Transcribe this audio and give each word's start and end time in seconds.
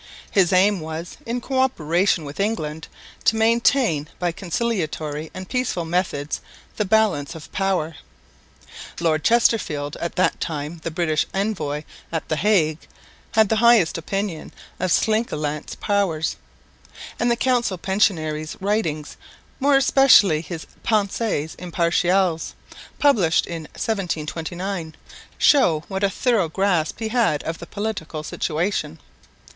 His 0.31 0.51
aim 0.51 0.79
was, 0.79 1.17
in 1.27 1.41
co 1.41 1.59
operation 1.59 2.25
with 2.25 2.39
England, 2.39 2.87
to 3.25 3.35
maintain 3.35 4.07
by 4.17 4.31
conciliatory 4.31 5.29
and 5.31 5.47
peaceful 5.47 5.85
methods 5.85 6.41
the 6.77 6.85
balance 6.85 7.35
of 7.35 7.51
power. 7.51 7.97
Lord 8.99 9.23
Chesterfield, 9.23 9.97
at 9.97 10.15
that 10.15 10.39
time 10.41 10.81
the 10.83 10.89
British 10.89 11.27
envoy 11.35 11.83
at 12.11 12.27
the 12.29 12.37
Hague, 12.37 12.79
had 13.33 13.49
the 13.49 13.57
highest 13.57 13.95
opinion 13.95 14.51
of 14.79 14.89
Slingelandt's 14.91 15.75
powers; 15.75 16.35
and 17.19 17.29
the 17.29 17.35
council 17.35 17.77
pensionary's 17.77 18.57
writings, 18.59 19.17
more 19.59 19.77
especially 19.77 20.41
his 20.41 20.65
Pensées 20.83 21.55
impartiales, 21.57 22.53
published 22.97 23.45
in 23.45 23.65
1729, 23.77 24.95
show 25.37 25.83
what 25.87 26.03
a 26.03 26.09
thorough 26.09 26.49
grasp 26.49 26.97
he 26.97 27.09
had 27.09 27.43
of 27.43 27.59
the 27.59 27.67
political 27.67 28.23
situation. 28.23 28.97